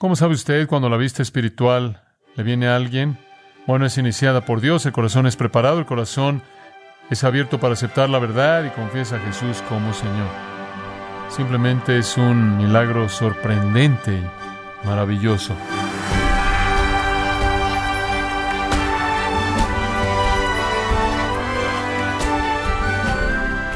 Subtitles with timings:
[0.00, 2.02] ¿Cómo sabe usted cuando la vista espiritual
[2.34, 3.18] le viene a alguien?
[3.66, 6.42] Bueno, es iniciada por Dios, el corazón es preparado, el corazón
[7.10, 10.30] es abierto para aceptar la verdad y confiesa a Jesús como Señor.
[11.28, 15.54] Simplemente es un milagro sorprendente y maravilloso.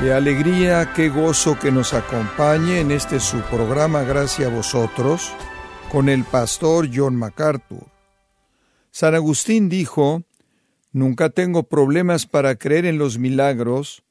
[0.01, 5.35] Qué alegría, qué gozo que nos acompañe en este su programa Gracias a vosotros
[5.95, 7.87] con el pastor John MacArthur.
[8.91, 10.25] San Agustín dijo,
[10.91, 14.03] Nunca tengo problemas para creer en los milagros,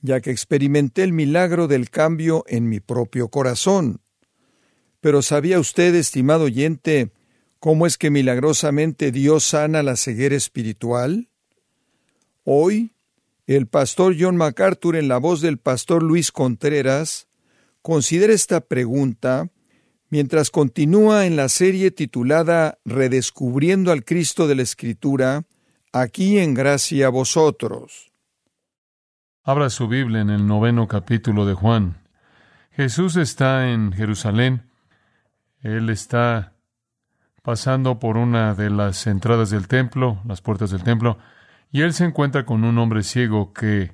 [0.00, 4.00] ya que experimenté el milagro del cambio en mi propio corazón.
[5.02, 7.12] Pero ¿sabía usted, estimado oyente,
[7.58, 11.28] cómo es que milagrosamente Dios sana la ceguera espiritual?
[12.44, 12.94] Hoy,
[13.46, 17.28] el pastor John MacArthur, en la voz del pastor Luis Contreras,
[17.82, 19.50] considera esta pregunta
[20.08, 25.44] mientras continúa en la serie titulada Redescubriendo al Cristo de la Escritura,
[25.92, 28.12] aquí en gracia a vosotros.
[29.42, 31.98] Abra su Biblia en el noveno capítulo de Juan.
[32.72, 34.70] Jesús está en Jerusalén.
[35.60, 36.52] Él está
[37.42, 41.18] pasando por una de las entradas del templo, las puertas del templo,
[41.70, 43.92] y él se encuentra con un hombre ciego que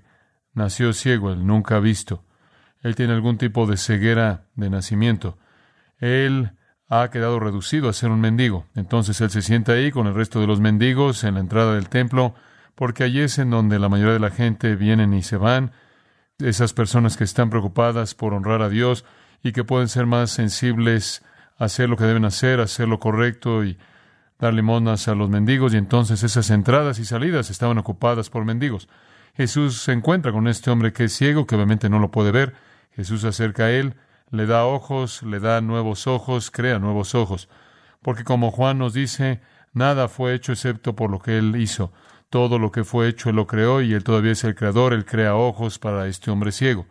[0.55, 2.25] nació ciego, él nunca ha visto.
[2.81, 5.39] Él tiene algún tipo de ceguera de nacimiento
[6.03, 6.53] él
[6.89, 8.67] ha quedado reducido a ser un mendigo.
[8.75, 11.89] Entonces él se sienta ahí con el resto de los mendigos en la entrada del
[11.89, 12.34] templo,
[12.75, 15.72] porque allí es en donde la mayoría de la gente vienen y se van,
[16.39, 19.05] esas personas que están preocupadas por honrar a Dios
[19.42, 21.22] y que pueden ser más sensibles
[21.56, 23.78] a hacer lo que deben hacer, hacer lo correcto y
[24.39, 28.89] dar limonas a los mendigos, y entonces esas entradas y salidas estaban ocupadas por mendigos.
[29.34, 32.55] Jesús se encuentra con este hombre que es ciego, que obviamente no lo puede ver.
[32.91, 33.94] Jesús se acerca a él,
[34.33, 37.48] le da ojos, le da nuevos ojos, crea nuevos ojos.
[38.00, 39.42] Porque como Juan nos dice,
[39.75, 41.92] nada fue hecho excepto por lo que él hizo.
[42.30, 45.05] Todo lo que fue hecho él lo creó y él todavía es el creador, él
[45.05, 46.87] crea ojos para este hombre ciego.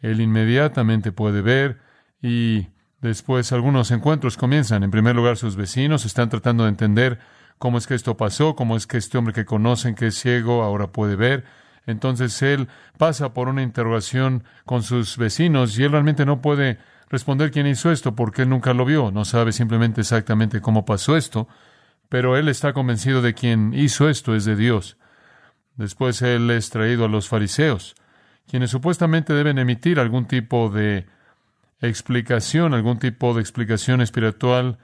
[0.00, 1.80] Él inmediatamente puede ver
[2.20, 2.68] y
[3.00, 4.82] después algunos encuentros comienzan.
[4.82, 7.18] En primer lugar, sus vecinos están tratando de entender
[7.56, 10.62] cómo es que esto pasó, cómo es que este hombre que conocen que es ciego
[10.62, 11.44] ahora puede ver.
[11.88, 12.68] Entonces él
[12.98, 16.78] pasa por una interrogación con sus vecinos y él realmente no puede
[17.08, 21.16] responder quién hizo esto porque él nunca lo vio, no sabe simplemente exactamente cómo pasó
[21.16, 21.48] esto,
[22.10, 24.98] pero él está convencido de quien hizo esto es de Dios.
[25.76, 27.94] Después él es traído a los fariseos,
[28.46, 31.06] quienes supuestamente deben emitir algún tipo de
[31.80, 34.76] explicación, algún tipo de explicación espiritual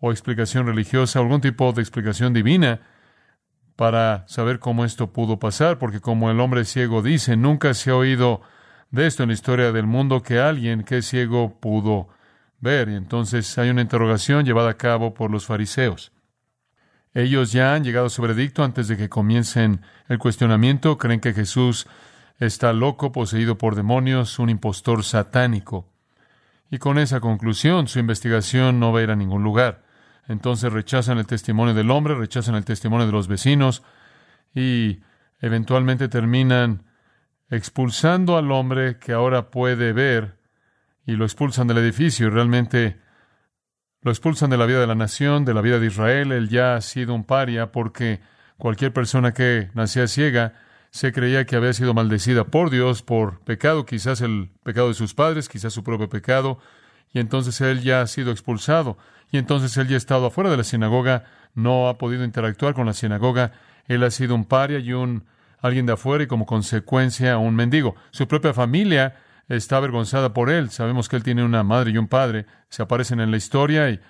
[0.00, 2.80] o explicación religiosa, algún tipo de explicación divina
[3.76, 7.96] para saber cómo esto pudo pasar, porque como el hombre ciego dice, nunca se ha
[7.96, 8.40] oído
[8.90, 12.08] de esto en la historia del mundo que alguien que es ciego pudo
[12.58, 12.88] ver.
[12.88, 16.12] Y entonces hay una interrogación llevada a cabo por los fariseos.
[17.12, 20.98] Ellos ya han llegado a su veredicto antes de que comiencen el cuestionamiento.
[20.98, 21.86] Creen que Jesús
[22.38, 25.88] está loco, poseído por demonios, un impostor satánico.
[26.70, 29.85] Y con esa conclusión su investigación no va a ir a ningún lugar.
[30.28, 33.82] Entonces rechazan el testimonio del hombre, rechazan el testimonio de los vecinos
[34.54, 35.00] y
[35.40, 36.84] eventualmente terminan
[37.48, 40.38] expulsando al hombre que ahora puede ver
[41.06, 42.26] y lo expulsan del edificio.
[42.26, 42.98] Y realmente
[44.02, 46.32] lo expulsan de la vida de la nación, de la vida de Israel.
[46.32, 48.20] Él ya ha sido un paria porque
[48.56, 50.54] cualquier persona que nacía ciega
[50.90, 55.14] se creía que había sido maldecida por Dios por pecado, quizás el pecado de sus
[55.14, 56.58] padres, quizás su propio pecado,
[57.12, 58.98] y entonces él ya ha sido expulsado
[59.30, 61.24] y entonces él ya ha estado afuera de la sinagoga,
[61.54, 63.52] no ha podido interactuar con la sinagoga,
[63.86, 65.24] él ha sido un paria y un
[65.60, 67.96] alguien de afuera y como consecuencia un mendigo.
[68.10, 69.16] Su propia familia
[69.48, 70.70] está avergonzada por él.
[70.70, 74.00] Sabemos que él tiene una madre y un padre, se aparecen en la historia y,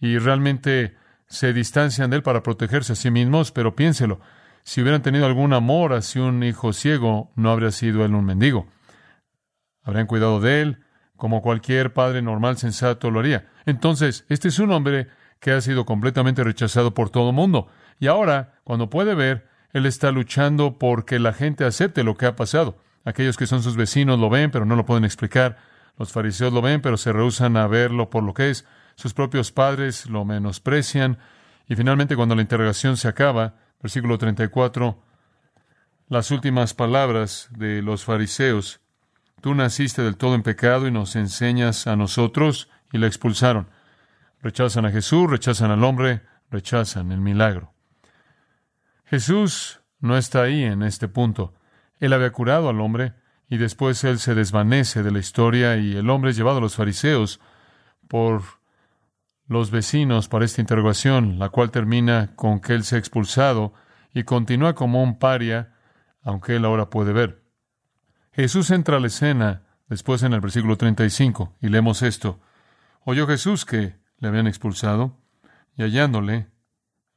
[0.00, 0.96] y realmente
[1.26, 4.20] se distancian de él para protegerse a sí mismos, pero piénselo,
[4.62, 8.66] si hubieran tenido algún amor hacia un hijo ciego, no habría sido él un mendigo.
[9.82, 10.83] Habrían cuidado de él,
[11.24, 13.48] como cualquier padre normal sensato lo haría.
[13.64, 15.08] Entonces, este es un hombre
[15.40, 17.66] que ha sido completamente rechazado por todo el mundo.
[17.98, 22.26] Y ahora, cuando puede ver, él está luchando por que la gente acepte lo que
[22.26, 22.76] ha pasado.
[23.06, 25.56] Aquellos que son sus vecinos lo ven, pero no lo pueden explicar.
[25.96, 28.66] Los fariseos lo ven, pero se rehusan a verlo por lo que es.
[28.94, 31.16] Sus propios padres lo menosprecian.
[31.66, 35.02] Y finalmente, cuando la interrogación se acaba, versículo 34,
[36.08, 38.83] las últimas palabras de los fariseos
[39.44, 43.68] Tú naciste del todo en pecado y nos enseñas a nosotros y la expulsaron.
[44.40, 47.74] Rechazan a Jesús, rechazan al hombre, rechazan el milagro.
[49.04, 51.52] Jesús no está ahí en este punto.
[52.00, 53.12] Él había curado al hombre
[53.46, 56.76] y después él se desvanece de la historia y el hombre es llevado a los
[56.76, 57.38] fariseos
[58.08, 58.44] por
[59.46, 63.74] los vecinos para esta interrogación, la cual termina con que él sea expulsado
[64.14, 65.74] y continúa como un paria,
[66.22, 67.43] aunque él ahora puede ver.
[68.34, 72.40] Jesús entra a la escena después en el versículo 35 y leemos esto.
[73.04, 75.16] Oyó Jesús que le habían expulsado
[75.76, 76.48] y hallándole,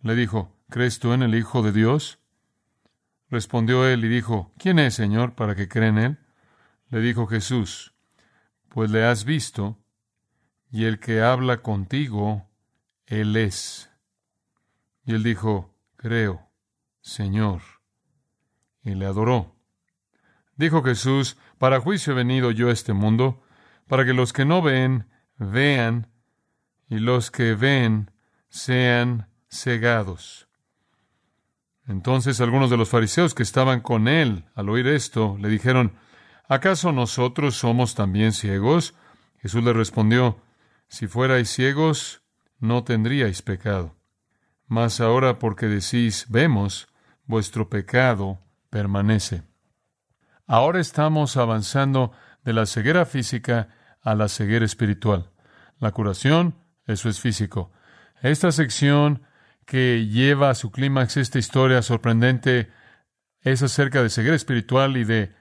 [0.04, 2.20] le dijo, ¿crees tú en el Hijo de Dios?
[3.32, 6.20] Respondió él y dijo, ¿quién es, Señor, para que crea en él?
[6.90, 7.96] Le dijo Jesús,
[8.70, 9.80] pues le has visto,
[10.70, 12.48] y el que habla contigo,
[13.08, 13.90] él es.
[15.04, 16.48] Y él dijo, creo,
[17.02, 17.64] Señor,
[18.84, 19.57] y le adoró.
[20.58, 23.44] Dijo Jesús, para juicio he venido yo a este mundo,
[23.88, 25.08] para que los que no ven,
[25.38, 26.08] vean,
[26.90, 28.12] y los que ven,
[28.50, 30.48] sean cegados.
[31.88, 35.94] Entonces algunos de los fariseos que estaban con él al oír esto le dijeron,
[36.50, 38.96] ¿acaso nosotros somos también ciegos?
[39.40, 40.42] Jesús le respondió,
[40.90, 42.24] si fuerais ciegos,
[42.60, 43.96] no tendríais pecado.
[44.68, 46.90] Mas ahora porque decís, vemos,
[47.26, 48.40] vuestro pecado
[48.70, 49.44] permanece.
[50.50, 52.14] Ahora estamos avanzando
[52.46, 53.68] de la ceguera física
[54.02, 55.30] a la ceguera espiritual.
[55.78, 56.56] La curación,
[56.86, 57.74] eso es físico.
[58.22, 59.24] Esta sección
[59.66, 62.72] que lleva a su clímax esta historia sorprendente
[63.42, 65.36] es acerca de ceguera espiritual y de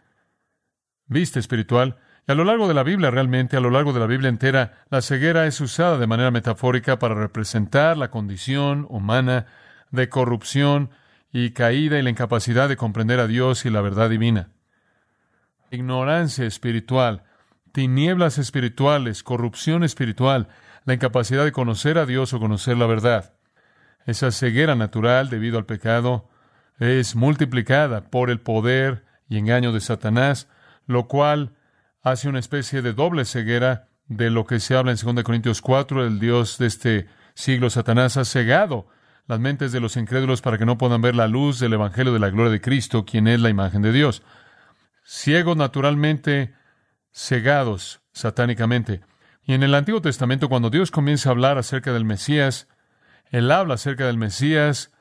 [1.06, 1.99] vista espiritual.
[2.26, 4.85] Y a lo largo de la Biblia, realmente, a lo largo de la Biblia entera,
[4.91, 9.47] la ceguera es usada de manera metafórica para representar la condición humana
[9.93, 10.91] de corrupción
[11.32, 14.56] y caída y la incapacidad de comprender a Dios y la verdad divina.
[15.76, 17.23] Ignorancia espiritual,
[17.73, 20.49] tinieblas espirituales, corrupción espiritual,
[20.87, 23.34] la incapacidad de conocer a Dios o conocer la verdad.
[24.06, 26.31] Esa ceguera natural debido al pecado
[26.78, 30.49] es multiplicada por el poder y engaño de Satanás,
[30.87, 31.55] lo cual
[32.02, 36.06] hace una especie de doble ceguera de lo que se habla en 2 Corintios 4,
[36.06, 38.87] el Dios de este siglo, Satanás, ha cegado
[39.26, 42.20] las mentes de los incrédulos para que no puedan ver la luz del Evangelio de
[42.20, 44.22] la gloria de Cristo, quien es la imagen de Dios.
[45.08, 46.53] Ciegos naturalmente,
[47.12, 49.03] cegados satánicamente.
[49.44, 52.67] Y en el Antiguo Testamento, cuando Dios comienza a hablar acerca del Mesías,
[53.31, 54.93] Él habla acerca del Mesías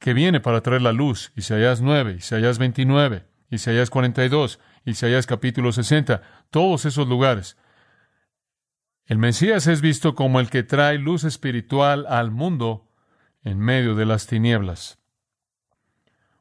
[0.00, 1.30] que viene para traer la luz.
[1.36, 7.58] Isaías 9, Isaías 29, Isaías 42, Isaías capítulo 60, todos esos lugares.
[9.04, 12.88] El Mesías es visto como el que trae luz espiritual al mundo
[13.42, 14.98] en medio de las tinieblas.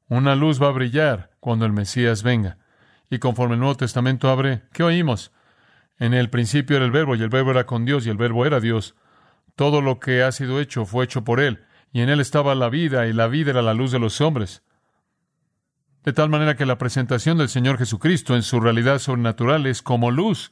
[0.07, 2.59] Una luz va a brillar cuando el Mesías venga.
[3.09, 5.31] Y conforme el Nuevo Testamento abre, ¿qué oímos?
[5.99, 8.45] En el principio era el verbo, y el verbo era con Dios, y el verbo
[8.45, 8.95] era Dios.
[9.55, 12.69] Todo lo que ha sido hecho fue hecho por Él, y en Él estaba la
[12.69, 14.63] vida, y la vida era la luz de los hombres.
[16.03, 20.11] De tal manera que la presentación del Señor Jesucristo en su realidad sobrenatural es como
[20.11, 20.51] luz.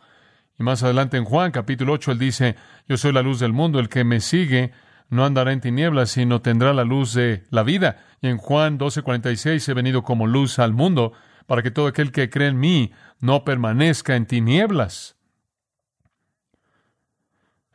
[0.57, 2.55] Y más adelante en Juan capítulo 8 Él dice,
[2.87, 4.73] Yo soy la luz del mundo, el que me sigue
[5.09, 8.03] no andará en tinieblas, sino tendrá la luz de la vida.
[8.21, 11.13] Y en Juan 12:46 he venido como luz al mundo,
[11.45, 15.15] para que todo aquel que cree en mí no permanezca en tinieblas.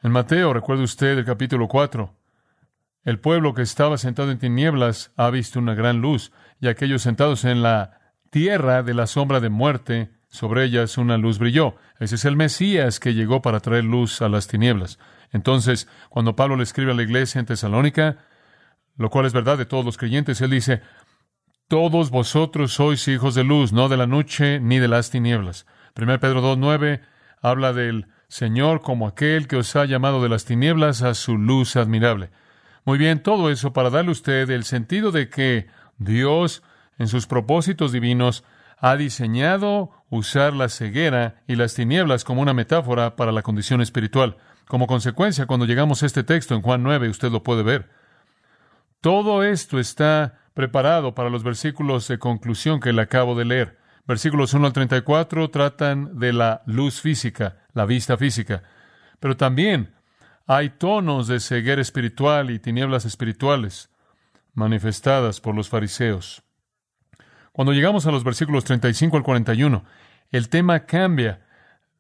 [0.03, 2.15] En Mateo, recuerde usted el capítulo 4,
[3.05, 7.45] el pueblo que estaba sentado en tinieblas ha visto una gran luz, y aquellos sentados
[7.45, 7.99] en la
[8.31, 11.77] tierra de la sombra de muerte, sobre ellas una luz brilló.
[11.99, 14.99] Ese es el Mesías que llegó para traer luz a las tinieblas.
[15.33, 18.19] Entonces, cuando Pablo le escribe a la iglesia en Tesalónica,
[18.97, 20.83] lo cual es verdad de todos los creyentes, él dice,
[21.71, 25.67] todos vosotros sois hijos de luz, no de la noche ni de las tinieblas.
[25.97, 27.01] 1 Pedro 2.9
[27.41, 31.77] habla del Señor como aquel que os ha llamado de las tinieblas a su luz
[31.77, 32.31] admirable.
[32.85, 36.65] Muy bien, todo eso para darle a usted el sentido de que Dios,
[36.99, 38.43] en sus propósitos divinos,
[38.77, 44.39] ha diseñado usar la ceguera y las tinieblas como una metáfora para la condición espiritual.
[44.67, 47.91] Como consecuencia, cuando llegamos a este texto en Juan 9, usted lo puede ver.
[49.01, 53.79] Todo esto está preparado para los versículos de conclusión que le acabo de leer.
[54.07, 58.63] Versículos 1 al 34 tratan de la luz física, la vista física,
[59.21, 59.95] pero también
[60.47, 63.91] hay tonos de ceguera espiritual y tinieblas espirituales
[64.55, 66.43] manifestadas por los fariseos.
[67.53, 69.85] Cuando llegamos a los versículos 35 al 41,
[70.31, 71.47] el tema cambia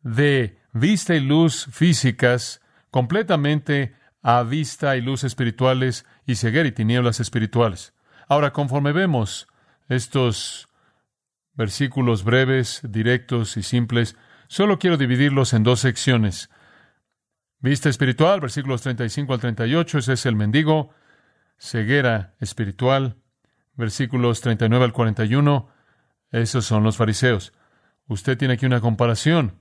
[0.02, 7.20] de vista y luz físicas completamente a vista y luz espirituales y ceguera y tinieblas
[7.20, 7.94] espirituales.
[8.30, 9.48] Ahora, conforme vemos
[9.88, 10.68] estos
[11.54, 16.48] versículos breves, directos y simples, solo quiero dividirlos en dos secciones.
[17.58, 20.94] Vista espiritual, versículos 35 al 38, ese es el mendigo.
[21.58, 23.16] Ceguera espiritual,
[23.74, 25.68] versículos 39 al 41,
[26.30, 27.52] esos son los fariseos.
[28.06, 29.58] Usted tiene aquí una comparación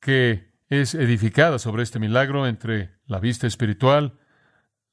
[0.00, 4.18] que es edificada sobre este milagro entre la vista espiritual,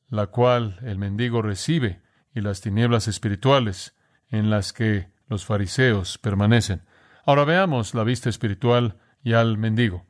[0.07, 2.04] la cual el mendigo recibe,
[2.35, 3.95] y las tinieblas espirituales
[4.29, 6.83] en las que los fariseos permanecen.
[7.25, 10.05] Ahora veamos la vista espiritual y al mendigo.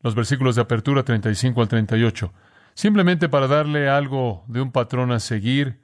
[0.00, 2.32] Los versículos de apertura 35 al 38.
[2.74, 5.80] Simplemente para darle algo de un patrón a seguir,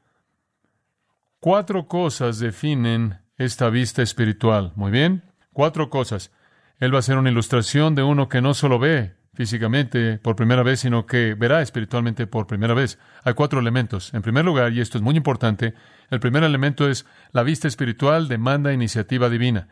[1.41, 4.73] cuatro cosas definen esta vista espiritual.
[4.77, 6.31] Muy bien, cuatro cosas.
[6.79, 10.63] Él va a ser una ilustración de uno que no solo ve físicamente por primera
[10.63, 12.99] vez, sino que verá espiritualmente por primera vez.
[13.23, 14.13] Hay cuatro elementos.
[14.15, 15.75] En primer lugar, y esto es muy importante,
[16.11, 19.69] el primer elemento es la vista espiritual demanda iniciativa divina.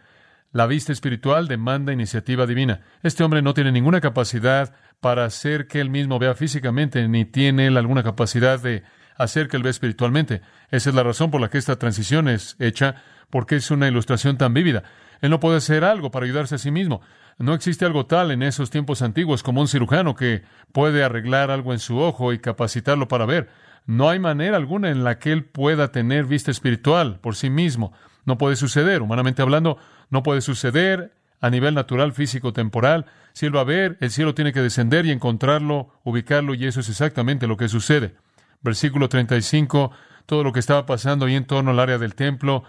[0.52, 2.83] La vista espiritual demanda iniciativa divina.
[3.02, 7.66] Este hombre no tiene ninguna capacidad para hacer que él mismo vea físicamente, ni tiene
[7.66, 8.85] él alguna capacidad de
[9.16, 10.42] hacer que él vea espiritualmente.
[10.71, 12.97] Esa es la razón por la que esta transición es hecha,
[13.30, 14.85] porque es una ilustración tan vívida.
[15.23, 17.00] Él no puede hacer algo para ayudarse a sí mismo.
[17.38, 21.73] No existe algo tal en esos tiempos antiguos como un cirujano que puede arreglar algo
[21.73, 23.49] en su ojo y capacitarlo para ver.
[23.87, 27.93] No hay manera alguna en la que él pueda tener vista espiritual por sí mismo.
[28.25, 29.79] No puede suceder, humanamente hablando,
[30.11, 33.05] no puede suceder a nivel natural, físico, temporal.
[33.35, 36.81] Si él va a ver, el cielo tiene que descender y encontrarlo, ubicarlo, y eso
[36.81, 38.14] es exactamente lo que sucede.
[38.62, 39.91] Versículo 35,
[40.25, 42.64] todo lo que estaba pasando ahí en torno al área del templo,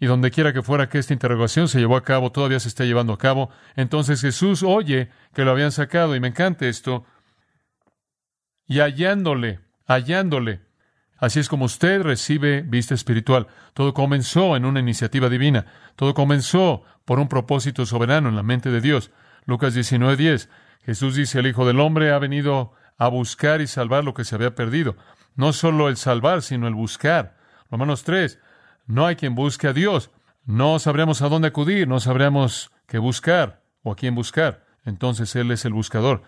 [0.00, 2.84] y donde quiera que fuera que esta interrogación se llevó a cabo, todavía se está
[2.84, 3.50] llevando a cabo.
[3.76, 7.04] Entonces Jesús oye que lo habían sacado, y me encanta esto,
[8.66, 10.62] y hallándole, hallándole.
[11.18, 13.48] Así es como usted recibe vista espiritual.
[13.74, 15.66] Todo comenzó en una iniciativa divina.
[15.96, 19.10] Todo comenzó por un propósito soberano en la mente de Dios.
[19.44, 20.48] Lucas 19:10.
[20.86, 24.34] Jesús dice, el Hijo del Hombre ha venido a buscar y salvar lo que se
[24.34, 24.96] había perdido.
[25.34, 27.36] No solo el salvar, sino el buscar.
[27.70, 28.38] Romanos 3.
[28.90, 30.10] No hay quien busque a Dios.
[30.44, 34.66] No sabremos a dónde acudir, no sabremos qué buscar o a quién buscar.
[34.84, 36.22] Entonces Él es el buscador.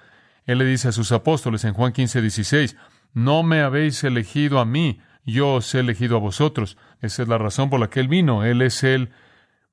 [0.44, 2.76] Él le dice a sus apóstoles en Juan 15, 16,
[3.14, 6.78] no me habéis elegido a mí, yo os he elegido a vosotros.
[7.00, 8.44] Esa es la razón por la que Él vino.
[8.44, 9.10] Él es el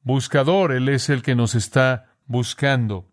[0.01, 3.07] buscador, Él es el que nos está buscando.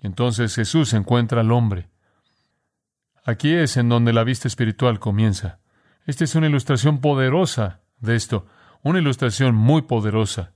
[0.00, 1.88] Entonces Jesús encuentra al hombre.
[3.24, 5.60] Aquí es en donde la vista espiritual comienza.
[6.04, 8.46] Esta es una ilustración poderosa de esto,
[8.82, 10.52] una ilustración muy poderosa,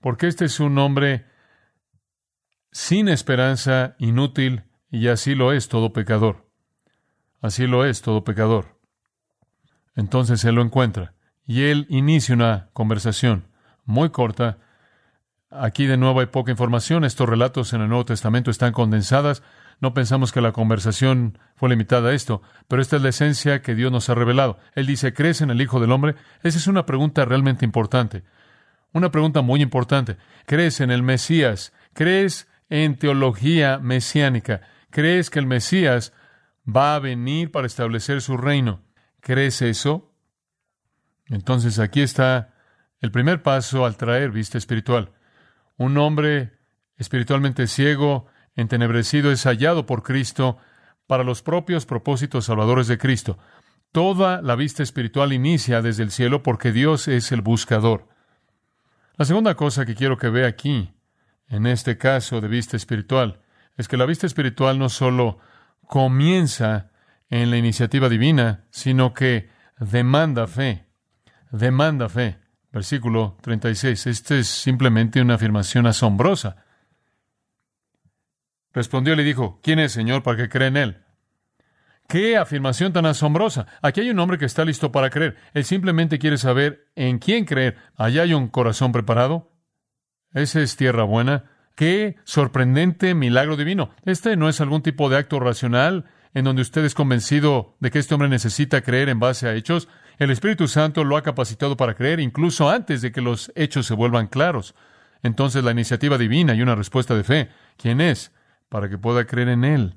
[0.00, 1.26] porque este es un hombre
[2.72, 6.48] sin esperanza, inútil, y así lo es todo pecador.
[7.40, 8.78] Así lo es todo pecador.
[9.94, 11.14] Entonces él lo encuentra
[11.46, 13.48] y él inicia una conversación
[13.84, 14.58] muy corta.
[15.50, 17.04] Aquí de nuevo hay poca información.
[17.04, 19.42] Estos relatos en el Nuevo Testamento están condensadas.
[19.80, 23.74] No pensamos que la conversación fue limitada a esto, pero esta es la esencia que
[23.74, 24.58] Dios nos ha revelado.
[24.74, 26.16] Él dice, ¿crees en el Hijo del Hombre?
[26.42, 28.24] Esa es una pregunta realmente importante.
[28.92, 30.16] Una pregunta muy importante.
[30.44, 31.72] ¿Crees en el Mesías?
[31.94, 34.60] ¿Crees en teología mesiánica?
[34.90, 36.12] ¿Crees que el Mesías
[36.66, 38.82] va a venir para establecer su reino?
[39.20, 40.12] ¿Crees eso?
[41.26, 42.54] Entonces aquí está
[43.00, 45.12] el primer paso al traer vista espiritual.
[45.78, 46.58] Un hombre
[46.96, 50.58] espiritualmente ciego entenebrecido es hallado por Cristo
[51.06, 53.38] para los propios propósitos salvadores de Cristo.
[53.92, 58.08] Toda la vista espiritual inicia desde el cielo porque Dios es el buscador.
[59.16, 60.92] La segunda cosa que quiero que vea aquí,
[61.48, 63.40] en este caso de vista espiritual,
[63.76, 65.38] es que la vista espiritual no solo
[65.86, 66.90] comienza
[67.30, 70.86] en la iniciativa divina, sino que demanda fe.
[71.52, 72.38] Demanda fe.
[72.72, 74.06] Versículo 36.
[74.06, 76.64] Esta es simplemente una afirmación asombrosa.
[78.72, 81.04] Respondió y le dijo, ¿quién es, Señor, para que cree en él?
[82.08, 83.66] ¡Qué afirmación tan asombrosa!
[83.82, 85.36] Aquí hay un hombre que está listo para creer.
[85.52, 87.76] Él simplemente quiere saber en quién creer.
[87.96, 89.52] Allá hay un corazón preparado.
[90.32, 91.50] Esa es tierra buena.
[91.74, 93.90] ¡Qué sorprendente milagro divino!
[94.04, 97.98] Este no es algún tipo de acto racional en donde usted es convencido de que
[97.98, 99.88] este hombre necesita creer en base a hechos.
[100.18, 103.94] El Espíritu Santo lo ha capacitado para creer incluso antes de que los hechos se
[103.94, 104.74] vuelvan claros.
[105.22, 107.48] Entonces la iniciativa divina y una respuesta de fe.
[107.76, 108.32] ¿Quién es?
[108.68, 109.96] para que pueda creer en Él.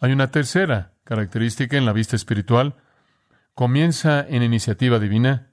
[0.00, 2.76] Hay una tercera característica en la vista espiritual.
[3.54, 5.50] Comienza en iniciativa divina,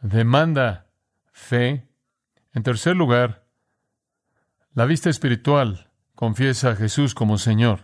[0.00, 0.86] demanda
[1.32, 1.88] fe.
[2.52, 3.46] En tercer lugar,
[4.74, 7.80] la vista espiritual confiesa a Jesús como Señor.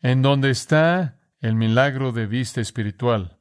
[0.00, 3.38] En donde está el milagro de vista espiritual,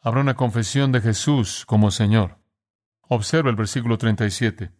[0.00, 2.38] habrá una confesión de Jesús como Señor.
[3.02, 4.70] Observa el versículo 37.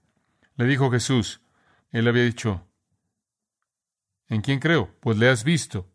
[0.56, 1.42] Le dijo Jesús,
[1.90, 2.66] él había dicho,
[4.28, 4.90] ¿En quién creo?
[5.00, 5.92] Pues le has visto.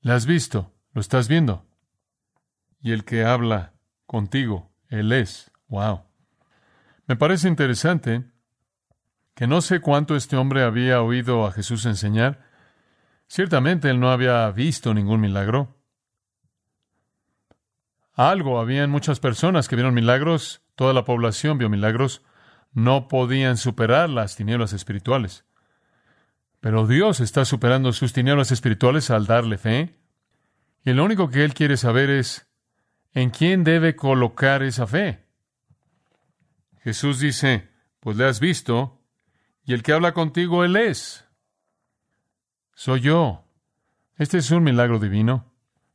[0.00, 1.66] Le has visto, lo estás viendo.
[2.80, 3.74] Y el que habla
[4.06, 5.50] contigo, Él es.
[5.68, 6.04] Wow.
[7.06, 8.24] Me parece interesante
[9.34, 12.45] que no sé cuánto este hombre había oído a Jesús enseñar.
[13.26, 15.76] Ciertamente él no había visto ningún milagro.
[18.14, 22.22] Algo, habían muchas personas que vieron milagros, toda la población vio milagros,
[22.72, 25.44] no podían superar las tinieblas espirituales.
[26.60, 29.98] Pero Dios está superando sus tinieblas espirituales al darle fe.
[30.84, 32.48] Y lo único que Él quiere saber es
[33.12, 35.26] en quién debe colocar esa fe.
[36.82, 37.68] Jesús dice,
[38.00, 39.02] pues le has visto,
[39.64, 41.25] y el que habla contigo, Él es.
[42.78, 43.42] Soy yo.
[44.18, 45.50] Este es un milagro divino.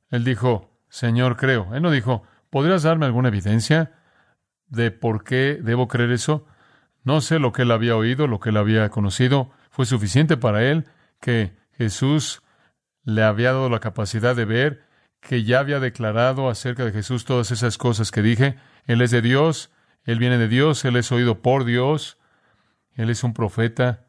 [0.09, 1.75] Él dijo, Señor, creo.
[1.75, 3.93] Él no dijo, ¿podrías darme alguna evidencia
[4.65, 6.47] de por qué debo creer eso?
[7.03, 9.51] No sé lo que él había oído, lo que él había conocido.
[9.69, 10.85] Fue suficiente para él
[11.19, 12.41] que Jesús
[13.03, 14.87] le había dado la capacidad de ver,
[15.19, 18.57] que ya había declarado acerca de Jesús todas esas cosas que dije.
[18.87, 19.71] Él es de Dios,
[20.03, 22.17] él viene de Dios, él es oído por Dios,
[22.95, 24.07] él es un profeta.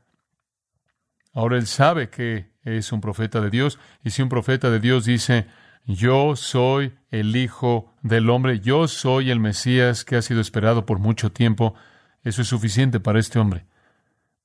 [1.34, 5.04] Ahora él sabe que es un profeta de Dios, y si un profeta de Dios
[5.04, 5.46] dice,
[5.84, 10.98] yo soy el Hijo del Hombre, yo soy el Mesías que ha sido esperado por
[10.98, 11.74] mucho tiempo,
[12.22, 13.66] eso es suficiente para este hombre.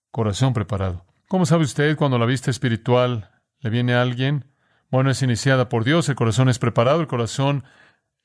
[0.09, 1.05] Corazón preparado.
[1.27, 4.45] ¿Cómo sabe usted cuando la vista espiritual le viene a alguien?
[4.89, 7.65] Bueno, es iniciada por Dios, el corazón es preparado, el corazón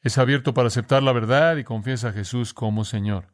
[0.00, 3.26] es abierto para aceptar la verdad y confiesa a Jesús como Señor.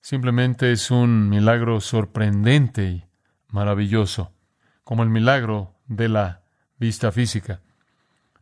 [0.00, 3.04] Simplemente es un milagro sorprendente y
[3.48, 4.32] maravilloso,
[4.88, 6.40] como el milagro de la
[6.78, 7.60] vista física.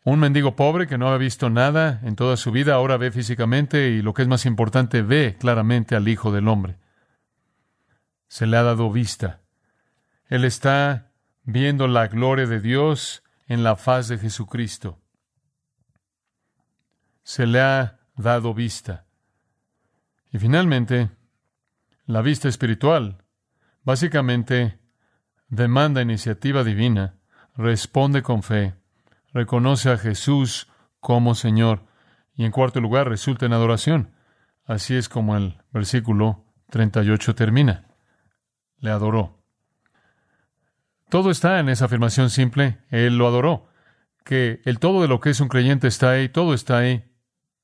[0.05, 3.89] Un mendigo pobre que no había visto nada en toda su vida, ahora ve físicamente
[3.89, 6.79] y lo que es más importante, ve claramente al Hijo del Hombre.
[8.29, 9.41] Se le ha dado vista.
[10.29, 11.11] Él está
[11.43, 15.01] viendo la gloria de Dios en la faz de Jesucristo.
[17.25, 19.05] Se le ha dado vista.
[20.31, 21.11] Y finalmente,
[22.05, 23.25] la vista espiritual
[23.83, 24.79] básicamente
[25.49, 27.15] demanda iniciativa divina,
[27.57, 28.75] responde con fe
[29.37, 30.67] reconoce a Jesús
[30.99, 31.85] como Señor
[32.35, 34.15] y en cuarto lugar resulta en adoración.
[34.65, 37.85] Así es como el versículo 38 termina.
[38.79, 39.43] Le adoró.
[41.11, 42.79] Todo está en esa afirmación simple.
[42.89, 43.69] Él lo adoró.
[44.25, 47.05] Que el todo de lo que es un creyente está ahí, todo está ahí.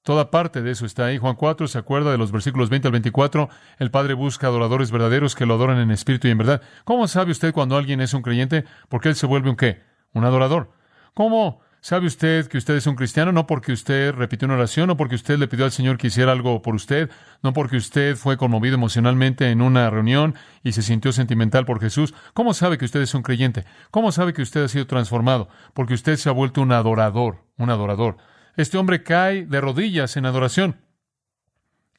[0.02, 1.18] Toda parte de eso está ahí.
[1.18, 3.48] Juan 4 se acuerda de los versículos 20 al 24.
[3.78, 6.60] El Padre busca adoradores verdaderos que lo adoran en espíritu y en verdad.
[6.84, 8.64] ¿Cómo sabe usted cuando alguien es un creyente?
[8.88, 9.80] Porque él se vuelve un qué?
[10.12, 10.72] Un adorador.
[11.14, 13.30] ¿Cómo sabe usted que usted es un cristiano?
[13.30, 16.32] No porque usted repitió una oración, no porque usted le pidió al Señor que hiciera
[16.32, 17.08] algo por usted,
[17.44, 20.34] no porque usted fue conmovido emocionalmente en una reunión
[20.64, 22.12] y se sintió sentimental por Jesús.
[22.34, 23.66] ¿Cómo sabe que usted es un creyente?
[23.92, 25.48] ¿Cómo sabe que usted ha sido transformado?
[25.74, 28.16] Porque usted se ha vuelto un adorador, un adorador.
[28.56, 30.80] Este hombre cae de rodillas en adoración.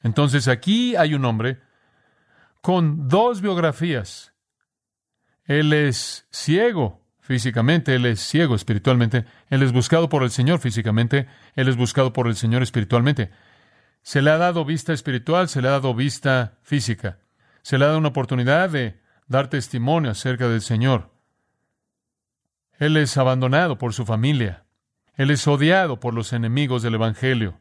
[0.01, 1.59] Entonces aquí hay un hombre
[2.61, 4.33] con dos biografías.
[5.45, 11.27] Él es ciego físicamente, Él es ciego espiritualmente, Él es buscado por el Señor físicamente,
[11.55, 13.31] Él es buscado por el Señor espiritualmente.
[14.01, 17.19] Se le ha dado vista espiritual, se le ha dado vista física,
[17.61, 21.11] se le ha dado una oportunidad de dar testimonio acerca del Señor.
[22.77, 24.62] Él es abandonado por su familia,
[25.15, 27.59] Él es odiado por los enemigos del Evangelio,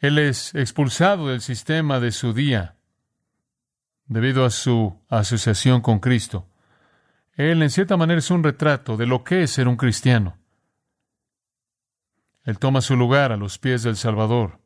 [0.00, 2.76] Él es expulsado del sistema de su día
[4.06, 6.46] debido a su asociación con Cristo.
[7.36, 10.36] Él, en cierta manera, es un retrato de lo que es ser un cristiano.
[12.44, 14.60] Él toma su lugar a los pies del Salvador.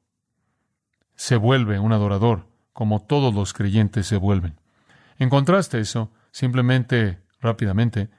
[1.14, 4.60] Se vuelve un adorador, como todos los creyentes se vuelven.
[5.18, 8.10] En contraste a eso, simplemente, rápidamente,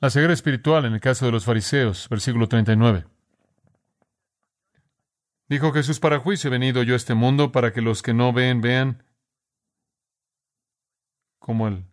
[0.00, 3.04] la ceguera espiritual en el caso de los fariseos, versículo 39.
[5.48, 8.32] Dijo Jesús, para juicio he venido yo a este mundo, para que los que no
[8.32, 9.02] ven vean,
[11.38, 11.84] como el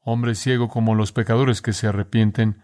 [0.00, 2.62] hombre ciego como los pecadores que se arrepienten,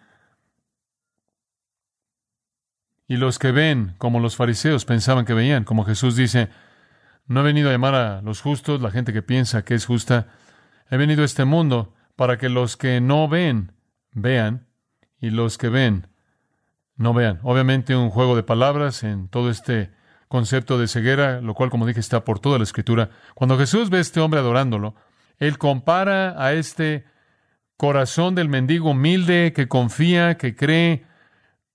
[3.07, 6.49] y los que ven como los fariseos pensaban que veían, como Jesús dice,
[7.27, 10.29] no he venido a llamar a los justos, la gente que piensa que es justa,
[10.91, 13.73] he venido a este mundo para que los que no ven
[14.13, 14.70] vean
[15.21, 16.09] y los que ven
[16.97, 17.41] no vean.
[17.43, 19.91] Obviamente un juego de palabras en todo este
[20.29, 23.11] concepto de ceguera, lo cual, como dije, está por toda la escritura.
[23.35, 24.95] Cuando Jesús ve a este hombre adorándolo,
[25.39, 27.05] él compara a este
[27.77, 31.07] corazón del mendigo humilde que confía, que cree,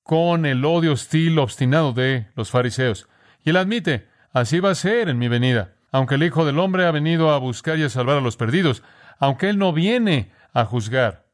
[0.04, 3.10] con el odio hostil, obstinado de los fariseos.
[3.44, 5.74] Y él admite, así va a ser en mi venida.
[5.92, 8.84] Aunque el Hijo del Hombre ha venido a buscar y a salvar a los perdidos,
[9.18, 11.25] aunque Él no viene a juzgar.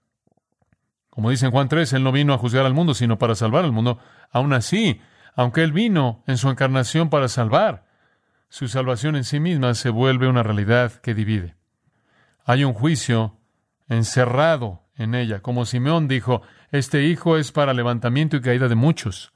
[1.11, 3.65] Como dice en Juan 3, Él no vino a juzgar al mundo, sino para salvar
[3.65, 3.99] al mundo.
[4.31, 5.01] Aún así,
[5.35, 7.85] aunque Él vino en su encarnación para salvar,
[8.49, 11.55] su salvación en sí misma se vuelve una realidad que divide.
[12.45, 13.37] Hay un juicio
[13.89, 15.41] encerrado en ella.
[15.41, 19.33] Como Simeón dijo, este hijo es para levantamiento y caída de muchos.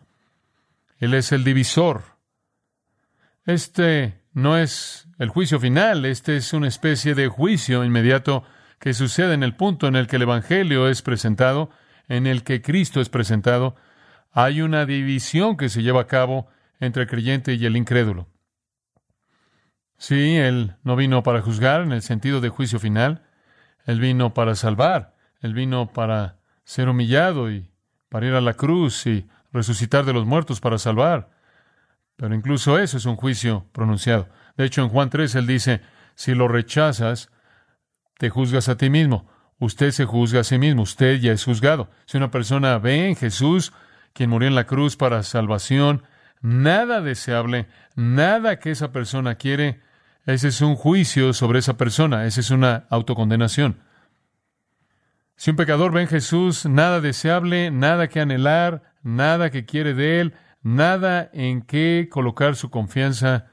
[0.98, 2.04] Él es el divisor.
[3.46, 8.44] Este no es el juicio final, este es una especie de juicio inmediato
[8.80, 11.70] que sucede en el punto en el que el Evangelio es presentado,
[12.08, 13.76] en el que Cristo es presentado.
[14.32, 16.48] Hay una división que se lleva a cabo
[16.80, 18.28] entre el creyente y el incrédulo.
[19.98, 23.24] Sí, Él no vino para juzgar en el sentido de juicio final,
[23.86, 27.72] Él vino para salvar, Él vino para ser humillado y
[28.10, 31.30] para ir a la cruz y resucitar de los muertos para salvar.
[32.18, 34.30] Pero incluso eso es un juicio pronunciado.
[34.58, 35.82] De hecho, en Juan 3 Él dice,
[36.16, 37.30] si lo rechazas,
[38.18, 39.28] te juzgas a ti mismo.
[39.60, 41.90] Usted se juzga a sí mismo, usted ya es juzgado.
[42.06, 43.74] Si una persona ve en Jesús,
[44.14, 46.04] quien murió en la cruz para salvación,
[46.42, 49.82] nada deseable, nada que esa persona quiere,
[50.26, 53.80] ese es un juicio sobre esa persona, esa es una autocondenación.
[55.38, 60.22] Si un pecador ve en Jesús nada deseable, nada que anhelar, nada que quiere de
[60.22, 63.48] él, nada en qué colocar su confianza,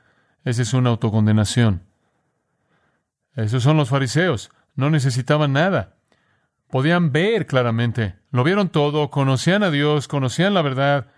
[0.45, 1.83] esa es una autocondenación.
[3.35, 4.51] Esos son los fariseos.
[4.75, 5.97] No necesitaban nada.
[6.71, 8.17] Podían ver claramente.
[8.31, 11.09] Lo vieron todo, conocían a Dios, conocían la verdad.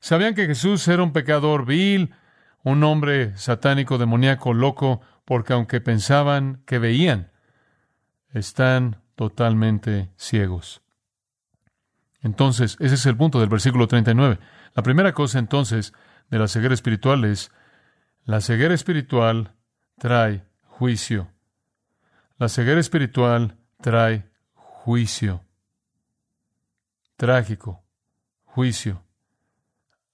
[0.00, 2.14] Sabían que Jesús era un pecador vil,
[2.62, 7.30] un hombre satánico, demoníaco, loco, porque aunque pensaban que veían,
[8.32, 10.82] están totalmente ciegos.
[12.22, 14.38] Entonces, ese es el punto del versículo 39.
[14.74, 15.92] La primera cosa entonces
[16.30, 17.50] de la ceguera espiritual es,
[18.24, 19.54] la ceguera espiritual
[19.98, 20.44] trae
[20.78, 21.32] juicio.
[22.38, 25.44] La ceguera espiritual trae juicio.
[27.16, 27.82] Trágico,
[28.44, 29.02] juicio.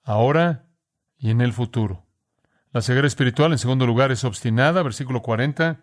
[0.03, 0.64] Ahora
[1.18, 2.07] y en el futuro.
[2.72, 5.81] La ceguera espiritual, en segundo lugar, es obstinada, versículo 40.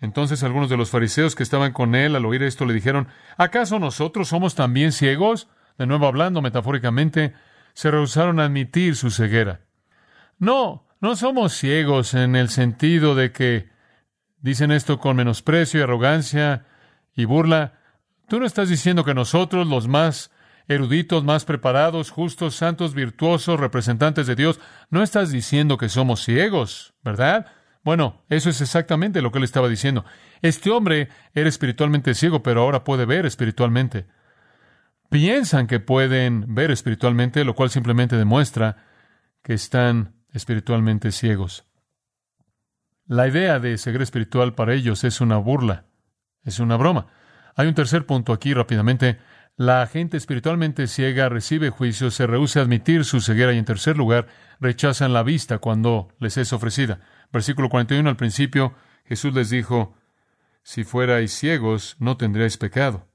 [0.00, 3.78] Entonces algunos de los fariseos que estaban con él al oír esto le dijeron, ¿acaso
[3.78, 5.48] nosotros somos también ciegos?
[5.76, 7.34] De nuevo hablando metafóricamente,
[7.74, 9.66] se rehusaron a admitir su ceguera.
[10.38, 13.68] No, no somos ciegos en el sentido de que
[14.40, 16.66] dicen esto con menosprecio y arrogancia
[17.14, 17.74] y burla.
[18.26, 20.32] Tú no estás diciendo que nosotros, los más
[20.66, 24.58] eruditos, más preparados, justos, santos, virtuosos, representantes de Dios,
[24.90, 27.46] no estás diciendo que somos ciegos, ¿verdad?
[27.84, 30.04] Bueno, eso es exactamente lo que él estaba diciendo.
[30.42, 34.08] Este hombre era espiritualmente ciego, pero ahora puede ver espiritualmente.
[35.08, 38.78] Piensan que pueden ver espiritualmente, lo cual simplemente demuestra
[39.44, 41.64] que están espiritualmente ciegos.
[43.06, 45.86] La idea de ceguera espiritual para ellos es una burla,
[46.44, 47.06] es una broma.
[47.54, 49.18] Hay un tercer punto aquí rápidamente.
[49.56, 53.96] La gente espiritualmente ciega recibe juicio, se rehúsa a admitir su ceguera y en tercer
[53.96, 54.26] lugar
[54.60, 57.00] rechazan la vista cuando les es ofrecida.
[57.32, 58.74] Versículo 41 al principio
[59.06, 59.94] Jesús les dijo,
[60.62, 63.08] si fuerais ciegos no tendríais pecado.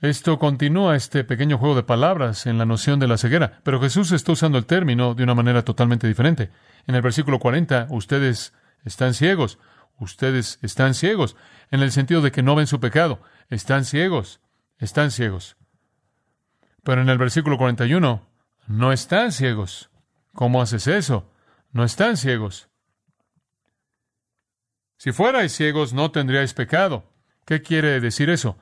[0.00, 4.12] Esto continúa este pequeño juego de palabras en la noción de la ceguera, pero Jesús
[4.12, 6.50] está usando el término de una manera totalmente diferente.
[6.86, 9.58] En el versículo 40, ustedes están ciegos,
[9.98, 11.36] ustedes están ciegos,
[11.70, 13.20] en el sentido de que no ven su pecado.
[13.50, 14.40] Están ciegos,
[14.78, 15.58] están ciegos.
[16.82, 18.26] Pero en el versículo 41,
[18.68, 19.90] no están ciegos.
[20.32, 21.30] ¿Cómo haces eso?
[21.72, 22.70] No están ciegos.
[24.96, 27.04] Si fuerais ciegos, no tendríais pecado.
[27.44, 28.56] ¿Qué quiere decir eso?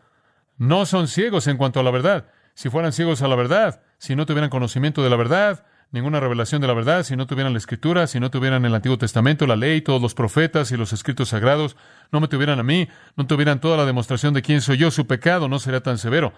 [0.59, 2.27] No son ciegos en cuanto a la verdad.
[2.55, 6.61] Si fueran ciegos a la verdad, si no tuvieran conocimiento de la verdad, ninguna revelación
[6.61, 9.55] de la verdad, si no tuvieran la escritura, si no tuvieran el Antiguo Testamento, la
[9.57, 11.77] ley, todos los profetas y los escritos sagrados,
[12.11, 15.07] no me tuvieran a mí, no tuvieran toda la demostración de quién soy yo, su
[15.07, 16.33] pecado no sería tan severo.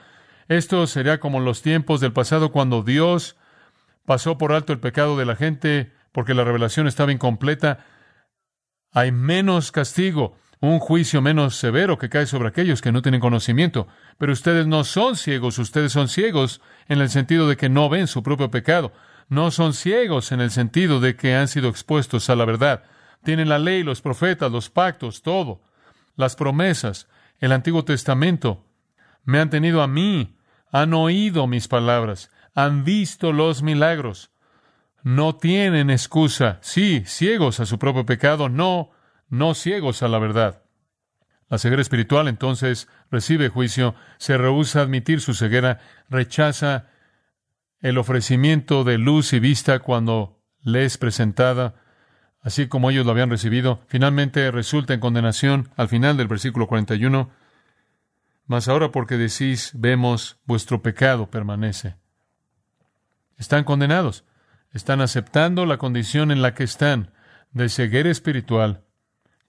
[0.49, 3.37] Esto sería como los tiempos del pasado cuando Dios
[4.05, 7.87] pasó por alto el pecado de la gente porque la revelación estaba incompleta.
[8.93, 13.89] Hay menos castigo, un juicio menos severo que cae sobre aquellos que no tienen conocimiento.
[14.19, 18.07] Pero ustedes no son ciegos, ustedes son ciegos en el sentido de que no ven
[18.07, 18.93] su propio pecado
[19.31, 22.83] no son ciegos en el sentido de que han sido expuestos a la verdad.
[23.23, 25.63] Tienen la ley, los profetas, los pactos, todo,
[26.17, 28.67] las promesas, el Antiguo Testamento.
[29.25, 30.37] Me han tenido a mí,
[30.73, 34.33] han oído mis palabras, han visto los milagros.
[35.05, 36.59] No tienen excusa.
[36.61, 38.91] Sí, ciegos a su propio pecado, no,
[39.31, 40.63] no ciegos a la verdad.
[41.49, 46.89] La ceguera espiritual entonces recibe juicio, se rehúsa a admitir su ceguera, rechaza
[47.81, 51.75] el ofrecimiento de luz y vista cuando le es presentada,
[52.43, 57.31] así como ellos lo habían recibido, finalmente resulta en condenación al final del versículo 41.
[58.47, 61.97] Mas ahora porque decís, vemos, vuestro pecado permanece.
[63.39, 64.25] Están condenados,
[64.73, 67.13] están aceptando la condición en la que están
[67.53, 68.85] de ceguera espiritual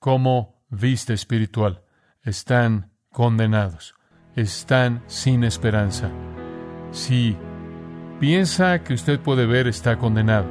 [0.02, 1.84] como vista espiritual.
[2.24, 3.94] Están condenados.
[4.36, 6.10] Están sin esperanza.
[6.90, 7.38] Si
[8.20, 10.48] piensa que usted puede ver, está condenado.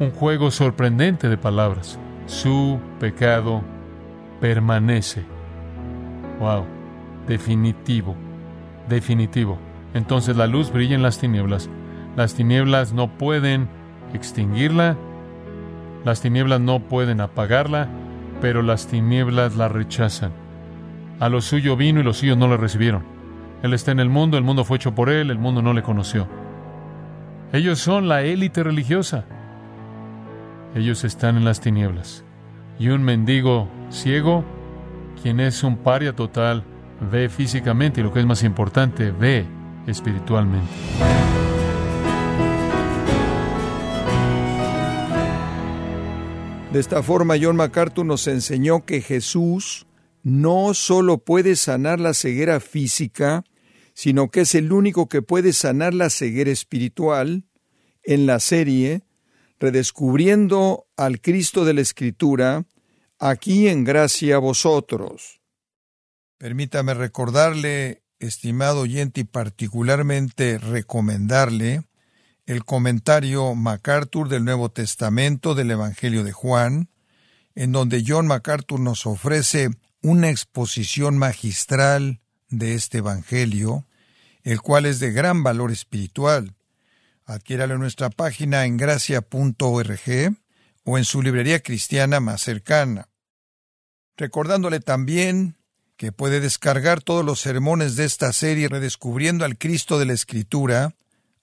[0.00, 2.00] Un juego sorprendente de palabras.
[2.24, 3.62] Su pecado
[4.40, 5.22] permanece.
[6.40, 6.64] Wow,
[7.28, 8.16] definitivo,
[8.88, 9.58] definitivo.
[9.92, 11.68] Entonces la luz brilla en las tinieblas.
[12.16, 13.68] Las tinieblas no pueden
[14.14, 14.96] extinguirla,
[16.04, 17.88] las tinieblas no pueden apagarla,
[18.40, 20.32] pero las tinieblas la rechazan.
[21.18, 23.04] A lo suyo vino y los suyos no le recibieron.
[23.62, 25.82] Él está en el mundo, el mundo fue hecho por él, el mundo no le
[25.82, 26.28] conoció.
[27.52, 29.24] Ellos son la élite religiosa.
[30.74, 32.24] Ellos están en las tinieblas.
[32.78, 34.44] Y un mendigo ciego,
[35.22, 36.64] quien es un paria total,
[37.00, 39.46] ve físicamente y lo que es más importante, ve
[39.86, 40.68] espiritualmente.
[46.74, 49.86] De esta forma, John MacArthur nos enseñó que Jesús
[50.24, 53.44] no solo puede sanar la ceguera física,
[53.94, 57.44] sino que es el único que puede sanar la ceguera espiritual
[58.02, 59.04] en la serie
[59.60, 62.66] Redescubriendo al Cristo de la Escritura,
[63.20, 65.40] aquí en gracia a vosotros.
[66.38, 71.84] Permítame recordarle, estimado oyente, y particularmente recomendarle
[72.46, 76.90] el comentario MacArthur del Nuevo Testamento del Evangelio de Juan,
[77.54, 79.70] en donde John MacArthur nos ofrece
[80.02, 83.86] una exposición magistral de este Evangelio,
[84.42, 86.54] el cual es de gran valor espiritual.
[87.24, 90.36] Adquiéralo en nuestra página en gracia.org
[90.84, 93.08] o en su librería cristiana más cercana.
[94.16, 95.56] Recordándole también
[95.96, 100.94] que puede descargar todos los sermones de esta serie redescubriendo al Cristo de la Escritura,